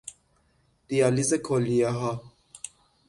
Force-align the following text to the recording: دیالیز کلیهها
دیالیز 0.87 1.33
کلیهها 1.33 2.23